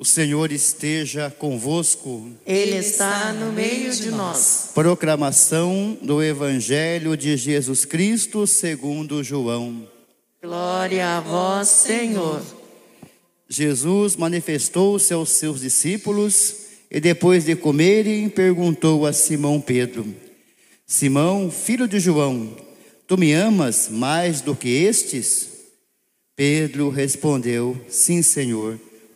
[0.00, 2.30] O Senhor esteja convosco.
[2.46, 4.70] Ele está no meio de nós.
[4.72, 9.86] Proclamação do Evangelho de Jesus Cristo segundo João.
[10.42, 12.40] Glória a vós, Senhor.
[13.46, 16.54] Jesus manifestou-se aos seus discípulos
[16.90, 20.16] e depois de comerem perguntou a Simão Pedro:
[20.86, 22.56] Simão, filho de João,
[23.06, 25.50] tu me amas mais do que estes?
[26.34, 28.80] Pedro respondeu: Sim, Senhor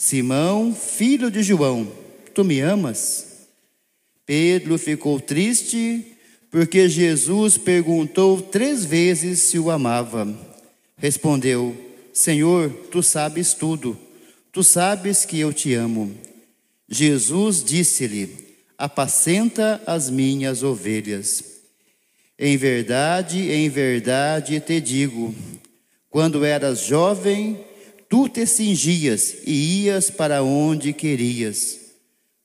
[0.00, 1.90] Simão, filho de João,
[2.32, 3.48] tu me amas?
[4.24, 6.16] Pedro ficou triste
[6.52, 10.32] porque Jesus perguntou três vezes se o amava.
[10.96, 11.76] Respondeu:
[12.12, 13.98] Senhor, tu sabes tudo,
[14.52, 16.14] tu sabes que eu te amo.
[16.88, 21.42] Jesus disse-lhe: Apacenta as minhas ovelhas.
[22.38, 25.34] Em verdade, em verdade te digo:
[26.08, 27.58] quando eras jovem,
[28.08, 31.78] Tu te cingias e ias para onde querias.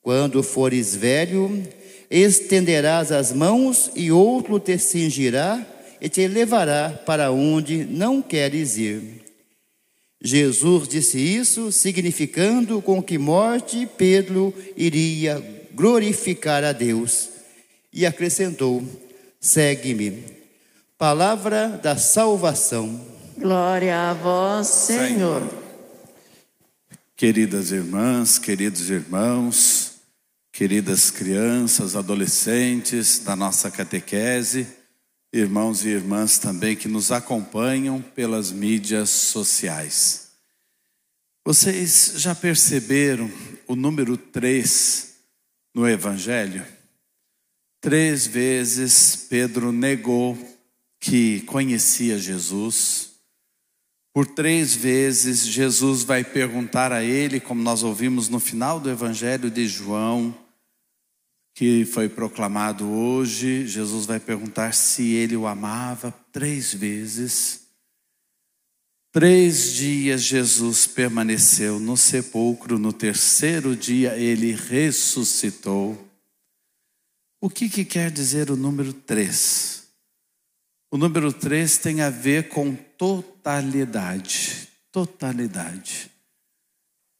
[0.00, 1.62] Quando fores velho,
[2.10, 5.64] estenderás as mãos e outro te cingirá
[6.00, 9.22] e te levará para onde não queres ir.
[10.20, 17.28] Jesus disse isso, significando com que morte Pedro iria glorificar a Deus.
[17.92, 18.82] E acrescentou:
[19.40, 20.24] Segue-me.
[20.98, 23.00] Palavra da salvação.
[23.42, 25.42] Glória a vós, Senhor.
[27.16, 29.94] Queridas irmãs, queridos irmãos,
[30.52, 34.68] queridas crianças, adolescentes da nossa catequese,
[35.32, 40.28] irmãos e irmãs também que nos acompanham pelas mídias sociais.
[41.44, 43.28] Vocês já perceberam
[43.66, 45.14] o número três
[45.74, 46.64] no Evangelho?
[47.80, 50.38] Três vezes Pedro negou
[51.00, 53.11] que conhecia Jesus.
[54.12, 59.50] Por três vezes, Jesus vai perguntar a ele, como nós ouvimos no final do Evangelho
[59.50, 60.36] de João,
[61.54, 63.66] que foi proclamado hoje.
[63.66, 67.62] Jesus vai perguntar se ele o amava três vezes.
[69.10, 75.98] Três dias Jesus permaneceu no sepulcro, no terceiro dia ele ressuscitou.
[77.40, 79.88] O que, que quer dizer o número três?
[80.90, 82.74] O número três tem a ver com
[83.42, 84.68] totalidade.
[84.92, 86.10] Totalidade.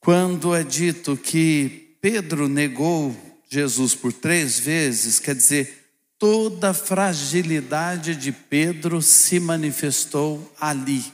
[0.00, 3.16] Quando é dito que Pedro negou
[3.50, 11.04] Jesus por três vezes, quer dizer, toda a fragilidade de Pedro se manifestou ali.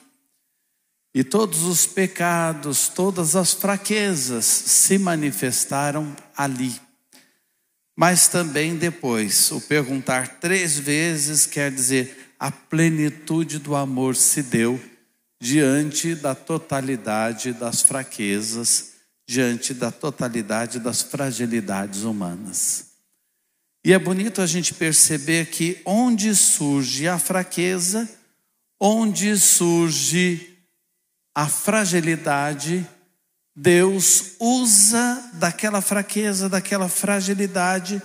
[1.14, 6.80] E todos os pecados, todas as fraquezas se manifestaram ali.
[7.96, 14.80] Mas também depois, o perguntar três vezes quer dizer a plenitude do amor se deu
[15.40, 18.92] diante da totalidade das fraquezas,
[19.26, 22.90] diante da totalidade das fragilidades humanas.
[23.84, 28.08] E é bonito a gente perceber que onde surge a fraqueza,
[28.78, 30.58] onde surge
[31.34, 32.86] a fragilidade,
[33.56, 38.02] Deus usa daquela fraqueza, daquela fragilidade,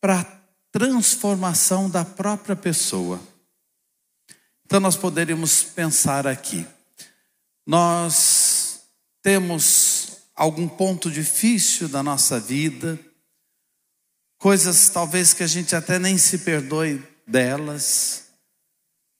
[0.00, 0.26] para
[0.72, 3.20] transformação da própria pessoa.
[4.66, 6.66] Então nós poderíamos pensar aqui.
[7.66, 8.80] Nós
[9.22, 12.98] temos algum ponto difícil da nossa vida,
[14.38, 18.24] coisas talvez que a gente até nem se perdoe delas.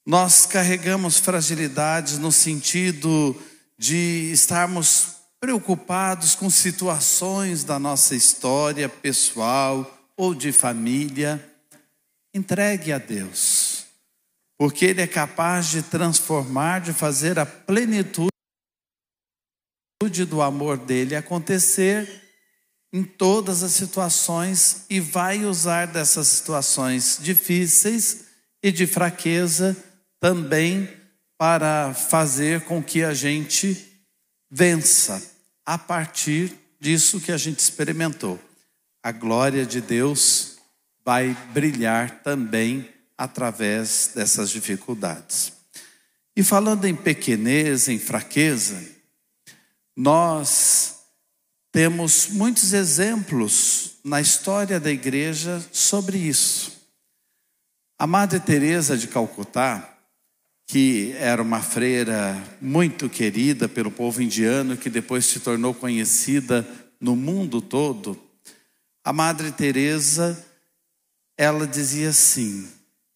[0.06, 3.34] Nós carregamos fragilidades no sentido
[3.78, 11.42] de estarmos preocupados com situações da nossa história pessoal ou de família.
[12.34, 13.83] Entregue a Deus
[14.64, 18.30] porque Ele é capaz de transformar, de fazer a plenitude
[20.26, 22.08] do amor dele acontecer
[22.90, 28.24] em todas as situações e vai usar dessas situações difíceis
[28.62, 29.76] e de fraqueza
[30.18, 30.88] também
[31.36, 33.86] para fazer com que a gente
[34.50, 35.22] vença
[35.66, 38.40] a partir disso que a gente experimentou.
[39.02, 40.56] A glória de Deus
[41.04, 45.52] vai brilhar também através dessas dificuldades.
[46.36, 48.82] E falando em pequenez, em fraqueza,
[49.96, 50.94] nós
[51.74, 56.70] Temos muitos exemplos na história da igreja sobre isso.
[57.98, 59.92] A Madre Teresa de Calcutá,
[60.68, 66.64] que era uma freira muito querida pelo povo indiano, que depois se tornou conhecida
[67.00, 68.16] no mundo todo,
[69.02, 70.46] a Madre Teresa,
[71.36, 72.68] ela dizia assim: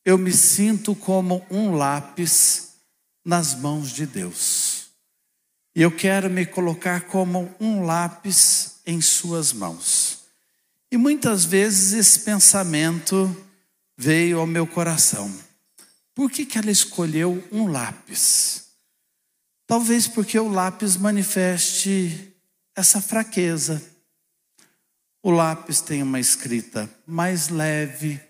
[0.09, 2.69] "Eu me sinto como um lápis
[3.23, 4.87] nas mãos de Deus.
[5.77, 10.21] E eu quero me colocar como um lápis em suas mãos."
[10.91, 13.37] E muitas vezes esse pensamento
[13.99, 15.31] veio ao meu coração.
[16.15, 18.69] Por que, que ela escolheu um lápis?
[19.67, 22.35] Talvez porque o lápis manifeste
[22.75, 23.83] essa fraqueza.
[25.23, 28.28] O lápis tem uma escrita mais leve.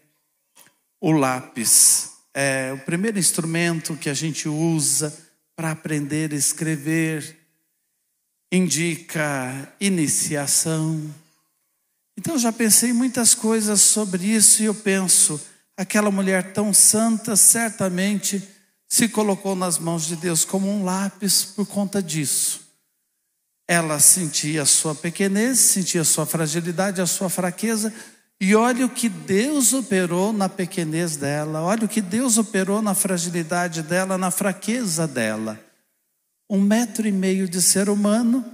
[1.00, 5.16] O lápis é o primeiro instrumento que a gente usa
[5.54, 7.36] para aprender a escrever.
[8.50, 11.14] Indica iniciação.
[12.16, 15.40] Então eu já pensei muitas coisas sobre isso e eu penso,
[15.78, 18.42] Aquela mulher tão santa certamente
[18.88, 22.62] se colocou nas mãos de Deus como um lápis por conta disso.
[23.64, 27.94] Ela sentia a sua pequenez, sentia a sua fragilidade, a sua fraqueza,
[28.40, 32.94] e olha o que Deus operou na pequenez dela, olha o que Deus operou na
[32.94, 35.58] fragilidade dela, na fraqueza dela.
[36.48, 38.44] Um metro e meio de ser humano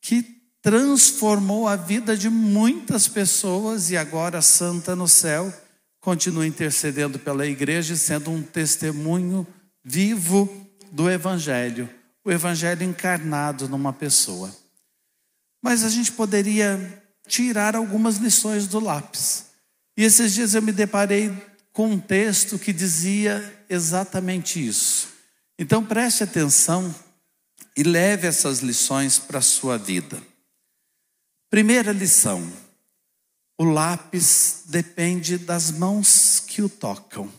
[0.00, 0.22] que
[0.62, 5.52] transformou a vida de muitas pessoas e agora santa no céu
[6.00, 9.46] continua intercedendo pela igreja e sendo um testemunho
[9.84, 10.48] vivo
[10.90, 11.88] do Evangelho,
[12.24, 14.50] o Evangelho encarnado numa pessoa.
[15.62, 16.99] Mas a gente poderia
[17.30, 19.46] tirar algumas lições do lápis.
[19.96, 21.32] E esses dias eu me deparei
[21.72, 25.08] com um texto que dizia exatamente isso.
[25.56, 26.92] Então preste atenção
[27.76, 30.20] e leve essas lições para a sua vida.
[31.48, 32.52] Primeira lição:
[33.56, 37.30] o lápis depende das mãos que o tocam.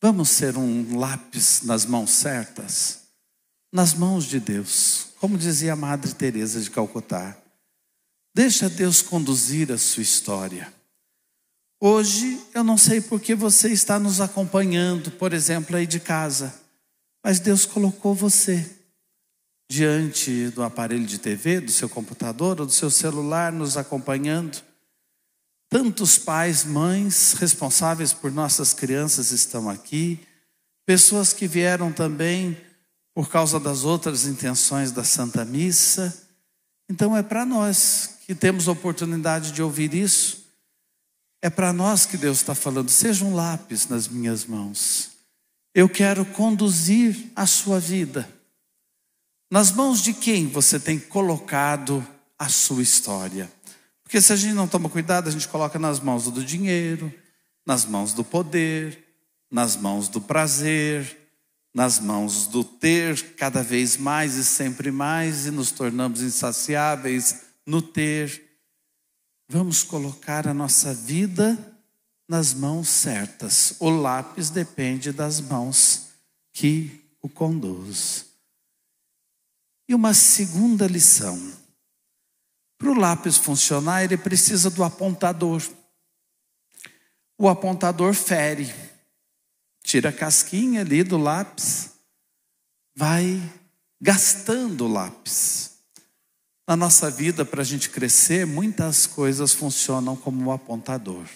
[0.00, 3.00] Vamos ser um lápis nas mãos certas?
[3.72, 7.36] Nas mãos de Deus, como dizia a Madre Teresa de Calcutá.
[8.36, 10.70] Deixa Deus conduzir a sua história.
[11.80, 16.54] Hoje eu não sei por que você está nos acompanhando, por exemplo, aí de casa,
[17.24, 18.70] mas Deus colocou você
[19.70, 24.62] diante do aparelho de TV, do seu computador ou do seu celular, nos acompanhando.
[25.70, 30.20] Tantos pais, mães responsáveis por nossas crianças estão aqui,
[30.84, 32.54] pessoas que vieram também
[33.14, 36.14] por causa das outras intenções da Santa Missa.
[36.86, 40.46] Então é para nós que temos a oportunidade de ouvir isso,
[41.40, 45.10] é para nós que Deus está falando: seja um lápis nas minhas mãos.
[45.72, 48.28] Eu quero conduzir a sua vida.
[49.48, 52.04] Nas mãos de quem você tem colocado
[52.36, 53.48] a sua história?
[54.02, 57.12] Porque se a gente não toma cuidado, a gente coloca nas mãos do dinheiro,
[57.64, 59.04] nas mãos do poder,
[59.48, 61.30] nas mãos do prazer,
[61.72, 67.82] nas mãos do ter cada vez mais e sempre mais e nos tornamos insaciáveis no
[67.82, 68.42] ter.
[69.48, 71.58] Vamos colocar a nossa vida
[72.28, 73.74] nas mãos certas.
[73.80, 76.08] O lápis depende das mãos
[76.52, 78.26] que o conduz.
[79.88, 81.38] E uma segunda lição.
[82.78, 85.62] Para o lápis funcionar, ele precisa do apontador.
[87.38, 88.72] O apontador fere,
[89.82, 91.90] tira a casquinha ali do lápis,
[92.94, 93.40] vai
[94.00, 95.75] gastando o lápis.
[96.66, 101.26] Na nossa vida, para a gente crescer, muitas coisas funcionam como o apontador.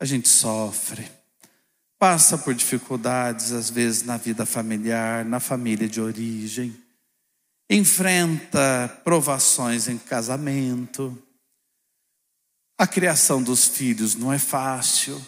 [0.00, 1.10] A gente sofre,
[1.98, 6.76] passa por dificuldades, às vezes na vida familiar, na família de origem
[7.70, 11.16] enfrenta provações em casamento.
[12.78, 15.20] A criação dos filhos não é fácil.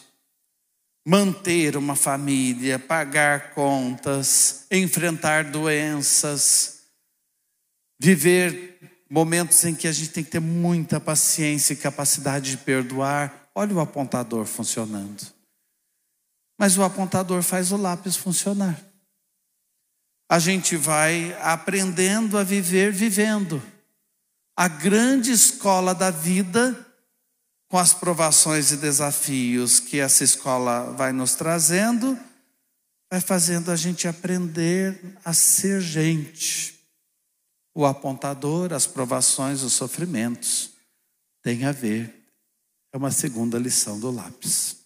[1.07, 6.83] Manter uma família, pagar contas, enfrentar doenças,
[7.99, 8.79] viver
[9.11, 13.51] momentos em que a gente tem que ter muita paciência e capacidade de perdoar.
[13.55, 15.27] Olha o apontador funcionando.
[16.57, 18.91] Mas o apontador faz o lápis funcionar
[20.31, 23.61] a gente vai aprendendo a viver vivendo.
[24.57, 26.87] A grande escola da vida,
[27.69, 32.17] com as provações e desafios que essa escola vai nos trazendo,
[33.11, 36.80] vai fazendo a gente aprender a ser gente.
[37.75, 40.73] O apontador, as provações, os sofrimentos,
[41.43, 42.15] tem a ver.
[42.93, 44.77] É uma segunda lição do lápis.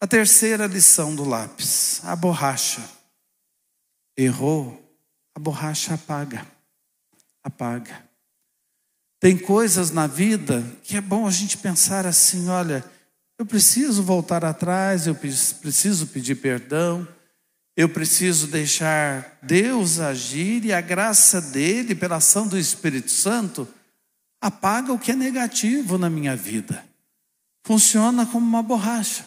[0.00, 2.88] A terceira lição do lápis, a borracha
[4.16, 4.80] errou,
[5.34, 6.46] a borracha apaga,
[7.42, 8.08] apaga.
[9.20, 12.84] Tem coisas na vida que é bom a gente pensar assim: olha,
[13.38, 17.06] eu preciso voltar atrás, eu preciso pedir perdão,
[17.78, 23.68] eu preciso deixar Deus agir e a graça dele, pela ação do Espírito Santo,
[24.40, 26.84] apaga o que é negativo na minha vida.
[27.64, 29.24] Funciona como uma borracha.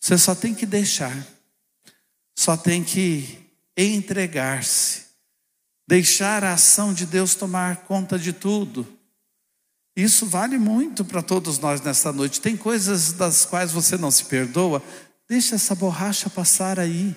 [0.00, 1.24] Você só tem que deixar,
[2.36, 3.38] só tem que
[3.76, 5.02] entregar-se,
[5.86, 8.84] deixar a ação de Deus tomar conta de tudo.
[9.94, 12.40] Isso vale muito para todos nós nesta noite.
[12.40, 14.82] Tem coisas das quais você não se perdoa,
[15.30, 17.14] deixa essa borracha passar aí.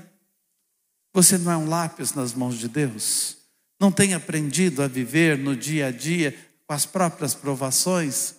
[1.16, 3.38] Você não é um lápis nas mãos de Deus?
[3.80, 8.36] Não tem aprendido a viver no dia a dia com as próprias provações?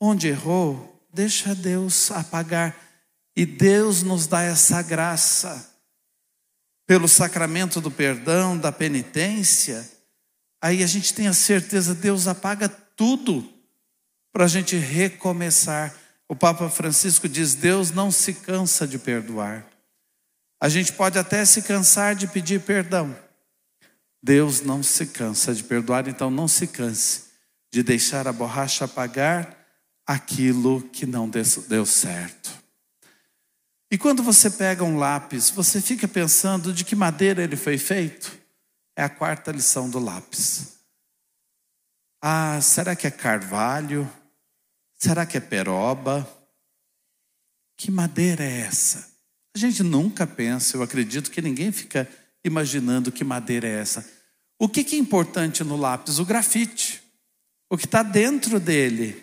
[0.00, 2.76] Onde errou, deixa Deus apagar
[3.36, 5.70] e Deus nos dá essa graça.
[6.84, 9.88] Pelo sacramento do perdão, da penitência,
[10.60, 13.48] aí a gente tem a certeza, Deus apaga tudo
[14.32, 16.01] para a gente recomeçar.
[16.32, 19.66] O Papa Francisco diz: Deus não se cansa de perdoar.
[20.58, 23.14] A gente pode até se cansar de pedir perdão.
[24.22, 27.24] Deus não se cansa de perdoar, então não se canse
[27.70, 29.58] de deixar a borracha apagar
[30.06, 32.50] aquilo que não deu certo.
[33.90, 38.32] E quando você pega um lápis, você fica pensando de que madeira ele foi feito?
[38.96, 40.78] É a quarta lição do lápis.
[42.22, 44.10] Ah, será que é carvalho?
[45.02, 46.24] Será que é peroba?
[47.76, 49.10] Que madeira é essa?
[49.52, 52.08] A gente nunca pensa, eu acredito que ninguém fica
[52.44, 54.08] imaginando que madeira é essa.
[54.60, 56.20] O que é importante no lápis?
[56.20, 57.02] O grafite.
[57.68, 59.20] O que está dentro dele.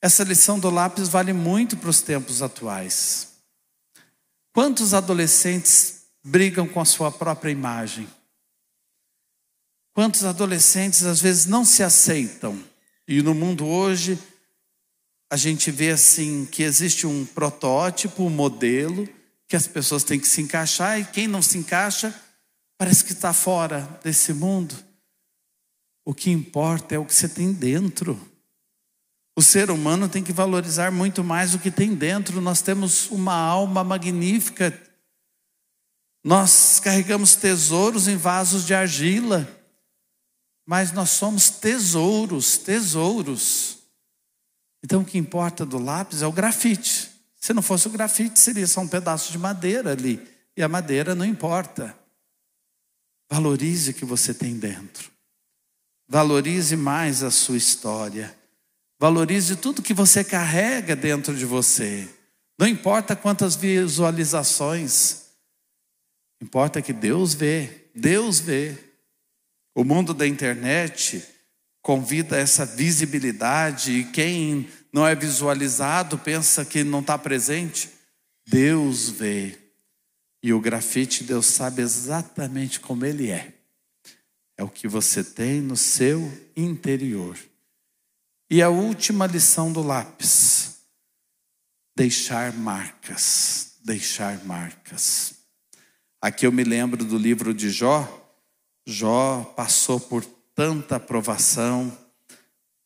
[0.00, 3.40] Essa lição do lápis vale muito para os tempos atuais.
[4.52, 8.08] Quantos adolescentes brigam com a sua própria imagem?
[9.92, 12.77] Quantos adolescentes às vezes não se aceitam?
[13.08, 14.18] E no mundo hoje,
[15.32, 19.08] a gente vê assim que existe um protótipo, um modelo,
[19.48, 22.14] que as pessoas têm que se encaixar, e quem não se encaixa
[22.76, 24.76] parece que está fora desse mundo.
[26.04, 28.20] O que importa é o que você tem dentro.
[29.34, 32.42] O ser humano tem que valorizar muito mais o que tem dentro.
[32.42, 34.78] Nós temos uma alma magnífica.
[36.22, 39.57] Nós carregamos tesouros em vasos de argila,
[40.68, 43.78] mas nós somos tesouros, tesouros.
[44.84, 47.10] Então o que importa do lápis é o grafite.
[47.40, 50.20] Se não fosse o grafite, seria só um pedaço de madeira ali.
[50.54, 51.98] E a madeira não importa.
[53.30, 55.10] Valorize o que você tem dentro.
[56.06, 58.36] Valorize mais a sua história.
[59.00, 62.06] Valorize tudo que você carrega dentro de você.
[62.58, 65.28] Não importa quantas visualizações,
[66.42, 67.88] importa que Deus vê.
[67.94, 68.87] Deus vê.
[69.78, 71.24] O mundo da internet
[71.80, 77.88] convida essa visibilidade e quem não é visualizado pensa que não está presente.
[78.44, 79.56] Deus vê.
[80.42, 83.54] E o grafite, Deus sabe exatamente como ele é.
[84.56, 87.38] É o que você tem no seu interior.
[88.50, 90.78] E a última lição do lápis:
[91.96, 95.34] deixar marcas, deixar marcas.
[96.20, 98.27] Aqui eu me lembro do livro de Jó.
[98.90, 101.96] Jó passou por tanta aprovação,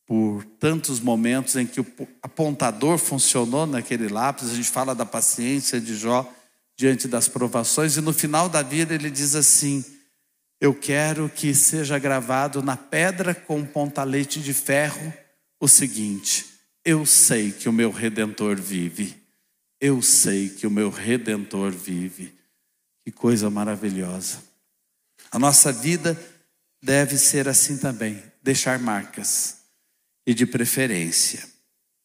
[0.07, 1.87] por tantos momentos em que o
[2.21, 4.51] apontador funcionou naquele lápis.
[4.51, 6.31] A gente fala da paciência de Jó
[6.77, 9.85] diante das provações, e no final da vida ele diz assim:
[10.61, 15.15] Eu quero que seja gravado na pedra com pontalete de ferro
[15.61, 16.53] o seguinte:
[16.85, 19.15] eu sei que o meu redentor vive.
[19.81, 22.35] Eu sei que o meu redentor vive.
[23.05, 24.43] Que coisa maravilhosa.
[25.33, 26.23] A nossa vida
[26.83, 29.63] deve ser assim também, deixar marcas
[30.27, 31.49] e de preferência,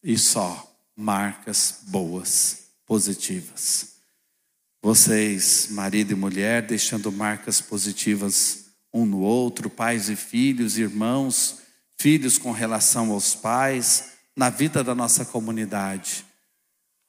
[0.01, 0.65] e só
[0.95, 3.97] marcas boas, positivas.
[4.81, 11.59] Vocês, marido e mulher, deixando marcas positivas um no outro, pais e filhos, irmãos,
[11.97, 16.25] filhos com relação aos pais, na vida da nossa comunidade.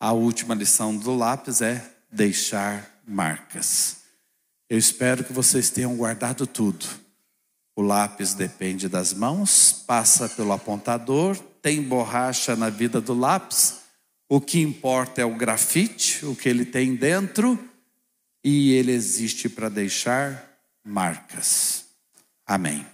[0.01, 3.98] A última lição do lápis é deixar marcas.
[4.69, 6.87] Eu espero que vocês tenham guardado tudo.
[7.75, 13.81] O lápis depende das mãos, passa pelo apontador, tem borracha na vida do lápis.
[14.29, 17.59] O que importa é o grafite, o que ele tem dentro,
[18.45, 21.87] e ele existe para deixar marcas.
[22.47, 22.85] Amém.